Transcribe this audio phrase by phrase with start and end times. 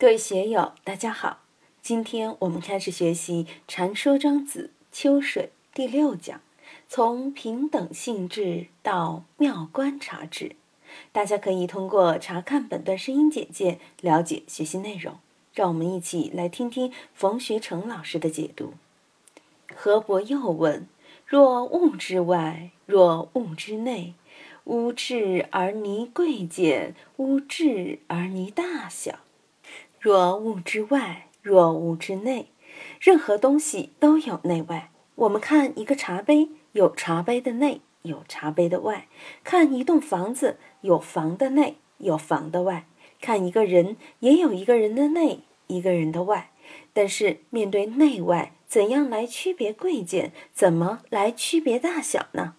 [0.00, 1.40] 各位学友，大家好！
[1.82, 6.40] 今天我们开始学习《禅说庄子·秋水》第六讲，
[6.88, 10.56] 从平等性质到妙观察智。
[11.12, 15.18] 大家可以通过查看本段声音简介了解学习内容。
[15.52, 18.72] 让我们一起来听听冯学成老师的解读。
[19.76, 20.88] 何伯又问
[21.28, 24.14] ：“若物之外，若物之内，
[24.64, 29.18] 吾质而泥贵贱，吾质而泥大小。”
[30.02, 32.52] 若物之外，若物之内，
[32.98, 34.90] 任何东西都有内外。
[35.14, 39.04] 我们看一个茶杯，有茶杯的内，有茶杯的外；
[39.44, 42.84] 看一栋房子，有房的内，有房的外；
[43.20, 46.50] 看一个人，也有一个人的内，一个人的外。
[46.94, 50.32] 但是面对内外，怎样来区别贵贱？
[50.54, 52.54] 怎么来区别大小呢？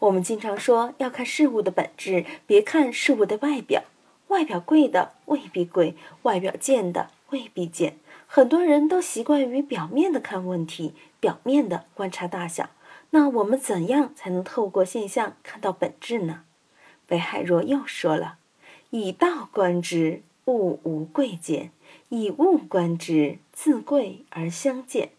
[0.00, 3.84] 我们经常说要看事物的本质，别看事物的外表。
[4.30, 7.96] 外表贵的未必贵，外表贱的未必贱。
[8.26, 12.70] 很多人都习惯于表面的看问题，表面的观察大小。
[13.10, 16.44] 那我们怎样才能透过现象看到本质呢？
[17.08, 18.38] 北海若又说了
[18.90, 21.70] ：“以道观之，物无贵贱；
[22.08, 25.10] 以物观之，自贵而相见。”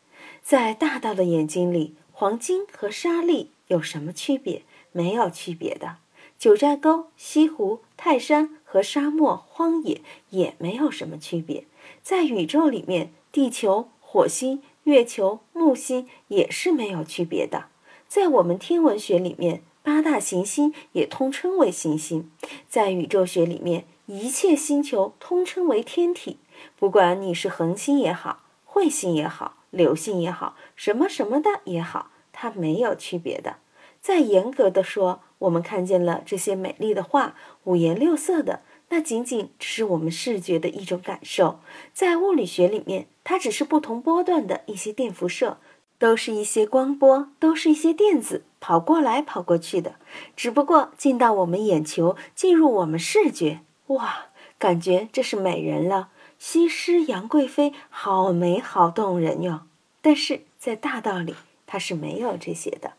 [0.42, 4.64] 在大道的眼睛里，黄金和沙粒有什么区别？
[4.94, 5.98] 没有区别的。
[6.42, 11.66] 九寨沟、西湖、泰山和沙漠、荒野也没有什么区别。
[12.02, 17.66] 在宇宙里面，地球、火星、月球、木星也是没有区别的。
[18.08, 22.32] 在我们天文学里面，八大行星也通称为行星。
[22.68, 26.40] 在宇宙学里面，一切星球通称为天体。
[26.80, 33.58] 不管你是恒星也好，彗星也好，流星也好，什么什么的也好，它没有区别的。
[34.02, 37.36] 再严格的说，我们看见了这些美丽的画，
[37.66, 41.60] 五颜六色的，那仅仅只是我们视觉的一种感受。
[41.94, 45.58] 在物理学里面，它只是不同波段的一些电辐射，
[46.00, 49.96] 都是一些光波，都是一些电子跑过来跑过去的。
[50.36, 56.10] 只不过进到我们眼球，进入我们视觉，哇，感觉这是美人了，
[56.40, 59.62] 西施杨贵妃，好美好动人哟。
[60.02, 61.36] 但是在大道理，
[61.68, 62.94] 它是没有这些的。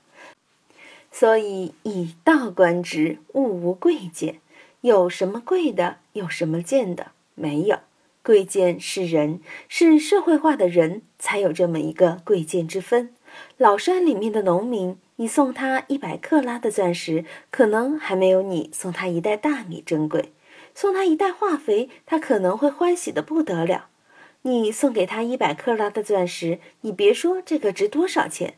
[1.13, 4.41] 所以以道观之，物无贵贱。
[4.81, 5.99] 有什么贵的？
[6.15, 7.13] 有什么贱的？
[7.37, 7.79] 没有。
[8.25, 13.15] 贵贱是人，是社会化的人才有这么一个贵贱之分。
[13.57, 20.33] 老山里面的农民，你送他一百克拉的钻石，可能还没有你送他一袋大米珍贵。
[20.75, 23.89] 送他一袋化肥，他可能会欢喜的不得了。
[24.43, 28.55] 你送给他一百克拉的钻石，你别说这个值多少钱，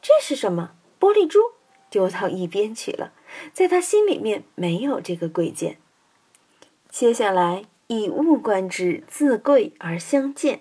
[0.00, 0.72] 这是什么？
[1.02, 1.40] 玻璃珠
[1.90, 3.12] 丢到一边去了，
[3.52, 5.78] 在他心里面没有这个贵贱。
[6.88, 10.60] 接下来以物观之，自贵而相见。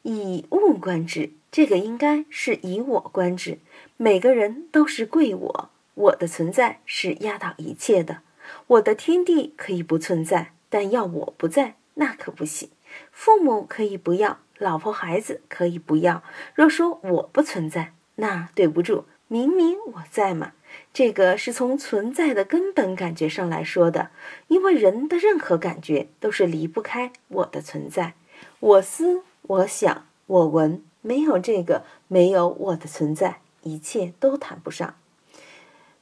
[0.00, 3.58] 以物观之，这个应该是以我观之。
[3.98, 8.22] 每个人都是贵我，我的存在是压倒一切的。
[8.68, 12.70] 我的天地可以不存在，但要我不在，那可不行。
[13.12, 16.22] 父母可以不要，老婆孩子可以不要。
[16.54, 19.04] 若说我不存在，那对不住。
[19.34, 20.52] 明明我在嘛，
[20.92, 24.10] 这个是从存在的根本感觉上来说的，
[24.46, 28.14] 因为人的任何感觉都是离不开我的存在。
[28.60, 34.94] 我思，我想，我闻，没有这个，没有我的存在，一切都谈不上。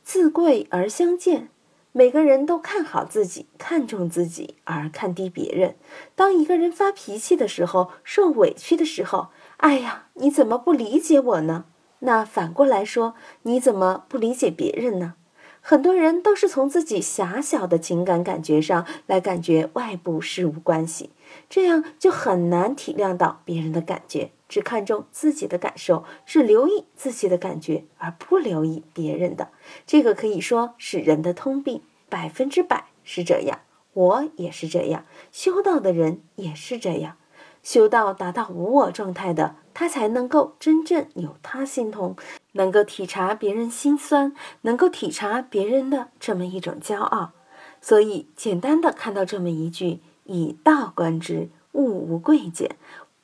[0.04, 1.48] 自贵而相见，
[1.92, 5.76] 每个人都看好自己，看重自己而看低别人。
[6.14, 11.64] 当一个人发脾气的时候，受委屈的时候，哎呀，你怎么不理解我呢？
[12.04, 15.14] 那反过来说，你怎么不理解别人呢？
[15.60, 21.10] 很多人都是从自己狭小的情感感觉上来感觉外部事物关系，
[21.48, 29.50] 这样就很难体谅到别人的感觉，只看重自己的感受，只留意自己的感觉而不留意别人的。
[29.86, 33.60] 这个可以说是人的通病，百分之百是这样。
[33.92, 37.16] 我也是这样，修道的人也是这样。
[37.62, 42.14] 修道达到无我状态的，他才能够真正有他心通，
[42.52, 47.32] 能够体察别人心酸，能够体察别人的这么一种骄傲。
[47.80, 52.76] 所以，简单的看到这么一句“以道观之，物无贵贱”，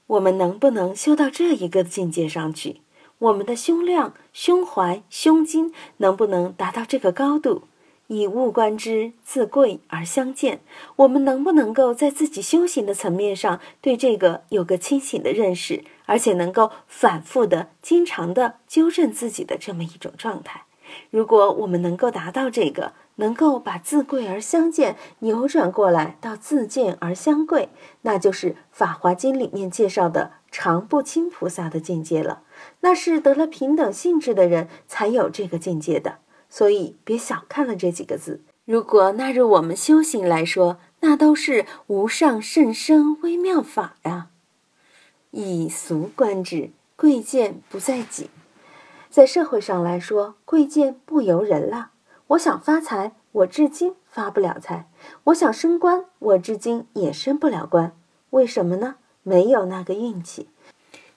[0.08, 2.80] 我们能不能修到这一个境界上去？
[3.20, 7.62] 我们的胸量、胸怀、胸襟能不能达到这个高度？
[8.08, 10.60] 以物观之，自贵而相见。
[10.96, 20.64] 我们能不能够在自己修行的层面上对这个有个清醒的认识，而且能够反复的、经常的纠正自己的这么一种状态？
[21.10, 27.68] 如果我们能够达到这个，能够把自贵而相见扭转过来到自贱而相贵，
[28.02, 32.42] 那就是《法华经》里面介绍的常不轻菩萨的境界了。
[32.80, 36.20] 那是得了平等性质的人才有这个境界的。
[36.48, 38.40] 所以别小看了这几个字。
[38.64, 44.28] 如果纳入我们修行来说，那都是无上甚深微妙法呀。
[45.30, 48.30] 以俗观之，贵贱不在己。
[49.10, 51.92] 在社会上来说，贵贱不由人了。
[52.28, 54.84] 我想发财，我至今发不了财；
[55.24, 57.96] 我想升官，我至今也升不了官。
[58.30, 58.96] 为什么呢？
[59.22, 60.48] 没有那个运气。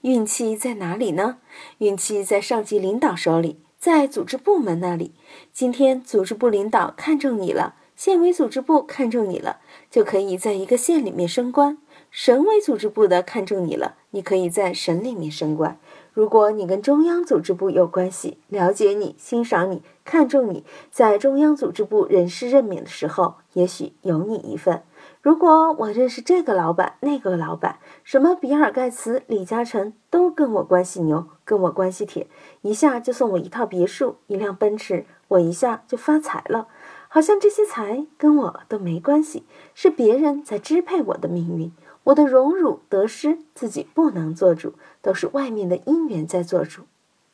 [0.02, 1.40] 运气在哪里呢？
[1.80, 5.12] 运气在上级领导手里，在组织部门那里。
[5.52, 9.58] 今天组织部领导看中你了，县委组织部看中你了，
[9.90, 11.78] 就可以在一个县里面升官；
[12.12, 15.80] 省委组织部的看中你了，你可以在省里面升官。
[16.14, 24.84] 如果你跟中央组织部有关系，了解你、欣赏你、看重你，在中央组织部人事任免的时候，也许有你一份。
[25.22, 32.26] 如果我认识这个老板、那个老板，什么比尔盖茨、李嘉诚都跟我关系牛，跟我关系铁，
[32.64, 36.68] 一下就送我一套别墅、一辆奔驰，我一下就发财了。
[37.08, 39.44] 好像这些财跟我都没关系，
[39.76, 41.72] 是别人在支配我的命运。
[42.06, 46.82] 我的荣辱得失，自己不能做主，都是外面的因缘在做主。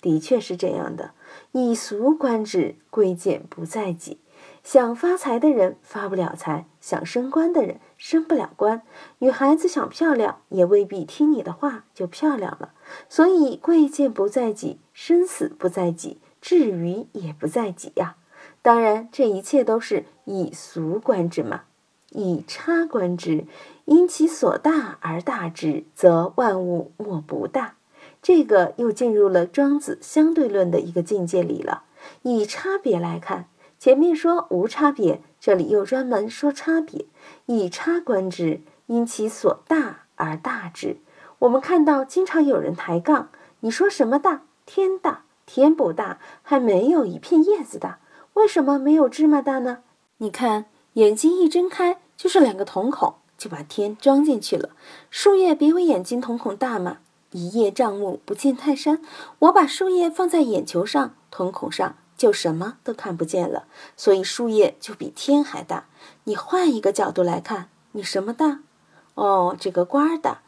[0.01, 1.11] 的确是这样的。
[1.53, 4.19] 以俗观之，贵贱不在己。
[4.63, 8.81] 想发财的人发不了财，想升官的人升不了官。
[9.19, 12.73] 女孩子想漂亮，也未必听你的话就漂亮了。
[13.07, 18.17] 所以，贵贱不在己，生死不在己，至于也不在己呀。
[18.61, 21.63] 当然，这一切都是以俗观之嘛。
[22.09, 23.45] 以差观之，
[23.85, 27.75] 因其所大而大之，则万物莫不大。
[28.21, 31.83] 这个又进入了庄子相对论的一个境界里了。
[32.21, 33.49] 以差别来看，
[33.79, 37.05] 前面说无差别，这里又专门说差别。
[37.45, 40.97] 以差观之，因其所大而大之。
[41.39, 43.29] 我们看到经常有人抬杠，
[43.59, 44.43] 你说什么大？
[44.65, 45.23] 天大？
[45.45, 47.99] 天不大，还没有一片叶子大。
[48.33, 49.79] 为什么没有芝麻大呢？
[50.17, 50.65] 你看。
[50.93, 54.71] 眼睛一睁开就是两个瞳孔，就把天装进去了。
[55.11, 56.97] 树叶比我眼睛瞳孔大吗？
[57.33, 58.99] 一叶障目不见泰山。
[59.37, 63.67] 我把树叶放在眼球上、瞳孔上，就什么都看不见了。
[63.95, 65.85] 所以树叶就比天还大。
[66.23, 68.59] 你换一个角度来看，你什么大？
[69.13, 70.41] 哦，这个官儿大。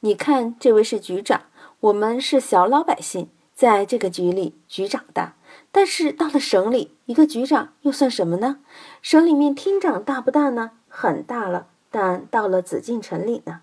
[0.00, 1.42] 你看，这位是局长，
[1.80, 5.34] 我们是小老百姓，在这个局里，局长大。
[5.70, 8.60] 但是到了省里，一个局长又算什么呢？
[9.02, 10.72] 省里面厅长大不大呢？
[10.88, 11.66] 很大了。
[11.90, 13.60] 但到了紫禁城里呢？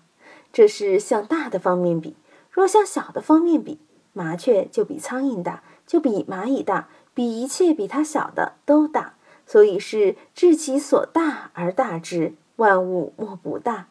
[0.52, 2.16] 这是向大的方面比。
[2.50, 3.78] 若向小的方面比，
[4.12, 9.14] 麻雀就比苍蝇大，就比蚂蚁大，比一切比他小的都大。
[9.44, 13.88] 所以是治其所大而大之，万物莫不大。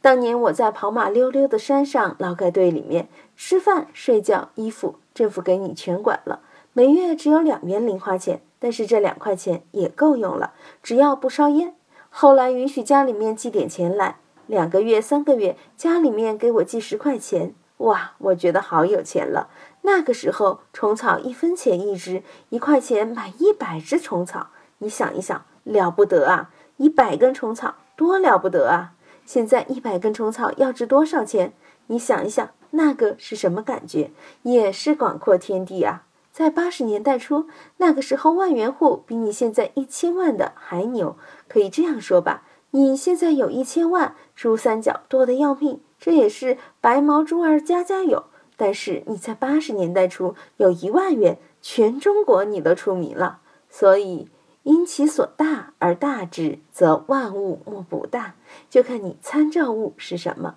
[0.00, 6.40] 当年我在跑马溜溜的山上劳改队里面吃饭、睡觉、衣服，政府给你全管了。
[6.72, 11.74] 每月只有两元零花钱，但是这两块钱也够用了，只要不烧烟。
[12.10, 14.16] 后来允许家里面寄点钱来，
[14.46, 19.48] 两个月、三个月，家里面给我寄十块钱，哇，我觉得好有钱了。
[19.86, 24.48] 那个时候虫草一分钱一只，一块钱买一百只虫草，
[24.78, 26.50] 你想一想，了不得啊！
[26.78, 28.94] 一百根虫草多了不得啊！
[29.26, 31.52] 现在一百根虫草要值多少钱？
[31.88, 34.10] 你想一想，那个是什么感觉？
[34.42, 36.06] 也是广阔天地啊！
[36.32, 42.42] 在八十年代初，那个时候万元户比你现在一千万的还牛，可以这样说吧？
[42.70, 48.24] 你现在有一千万，珠三角多得要命，这也是白毛猪儿家家有。
[48.56, 53.40] 但是你在八十年代初有一万元，全中国你都出名了。
[53.68, 54.28] 所以
[54.62, 58.34] 因其所大而大之，则万物莫不大。
[58.70, 60.56] 就看你参照物是什么。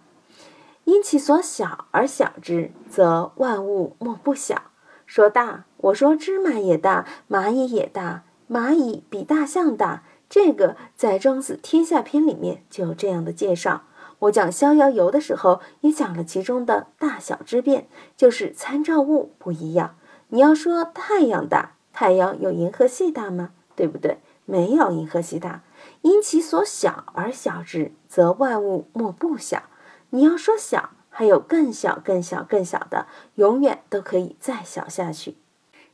[0.84, 4.62] 因其所小而小之，则万物莫不小。
[5.06, 10.04] 说大，我说芝麻也大，蚂蚁也大，蚂蚁比大象大。
[10.30, 13.84] 这个在《庄子天下篇》里面就有这样的介绍。
[14.20, 19.96] 我讲逍遥游的时候，也讲了其中的大小之变，就是参照物不一样。
[20.30, 23.52] 你要说太阳大，太阳有银河系大吗？
[23.76, 24.18] 对不对？
[24.46, 25.64] 没有银河系大。
[26.02, 29.64] 因其所小而小之，则万物莫不小。
[30.12, 30.92] 你要说小。
[31.10, 35.36] 还有更小、更小、更小的，永远都可以再小下去。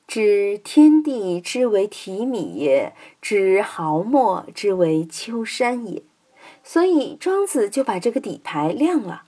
[0.05, 6.03] 知天地之为提米也，知毫末之为丘山也。
[6.63, 9.23] 所以庄子就把这个底牌亮了。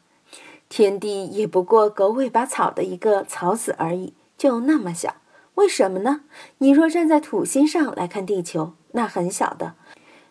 [0.67, 5.15] 天地也不过狗尾巴草的一个草籽而已，就那么小。
[5.55, 6.21] 为什么呢？
[6.57, 9.75] 你若站在土星上来看地球，那很小的。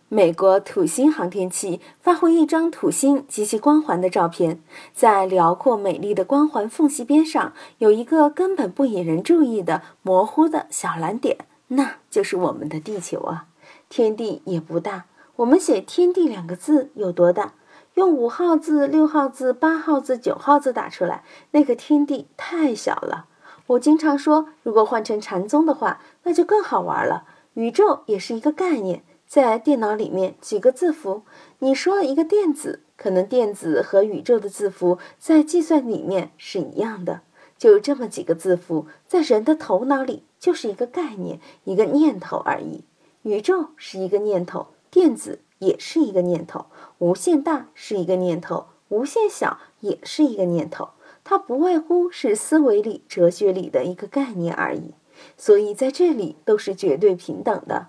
[0.08, 4.60] 美国土星航天器发回一张土星及其光环的照片，
[4.94, 13.46] 在辽阔美丽的光环缝隙边上，有一个根本不引人注意的模糊的小蓝点，那就是我们的地球啊。
[13.88, 15.06] 天地也不大，
[15.36, 17.54] 我们写“天地”两个字有多大？
[17.94, 23.26] 用五号字、六号字、八号字、九号字打出来，那个天地太小了。
[23.66, 27.24] 我经常说，如果换成禅宗的话，那就更好玩了。
[27.54, 31.22] 宇宙也是一个概念，在电脑里面几个字符。
[31.58, 37.22] 你说一个电子，可能电子和宇宙的字符在计算里面是一样的，
[37.58, 42.84] 就这么几个字符，在人的头脑里就是一个概念，一个念头而已。
[43.22, 46.66] 宇宙是一个念头，电子也是一个念头。
[46.98, 50.90] 无限大是一个念头，无限小也是一个念头，
[51.24, 54.94] 它不外乎是思维里、哲学里的一个概念而已。
[55.36, 57.88] 所以在这里都是绝对平等的，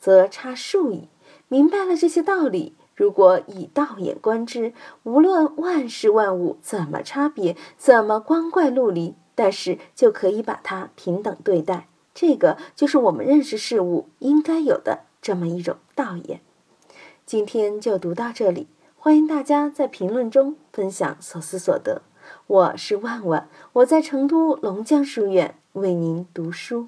[0.00, 1.10] 则差数矣。
[1.48, 4.72] 明白了这些道理，如果以道眼观之，
[5.02, 11.88] 无论万事万物怎么差别，怎么光怪陆离，但是就可以把它平等对待。
[12.14, 16.40] 这个就是我们认识事物应该有的这么一种道也。
[17.24, 22.02] 今天就读到这里，欢迎大家在评论中分享所思所得。
[22.46, 26.86] 我是万万，我在成都龙江书院为您读书。